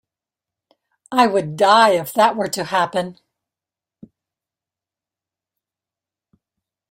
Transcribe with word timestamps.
I 1.11 1.27
would 1.27 1.55
die 1.57 1.89
if 1.91 2.11
that 2.13 2.35
were 2.35 2.47
to 2.47 2.63
happen. 2.63 3.19